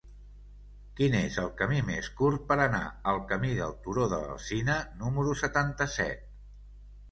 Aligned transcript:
Quin 0.99 1.17
és 1.19 1.35
el 1.43 1.51
camí 1.59 1.81
més 1.89 2.09
curt 2.21 2.47
per 2.47 2.57
anar 2.65 2.81
al 3.13 3.21
camí 3.33 3.53
del 3.61 3.77
Turó 3.85 4.09
de 4.15 4.21
l'Alzina 4.25 4.81
número 5.05 5.39
setanta-set? 5.45 6.29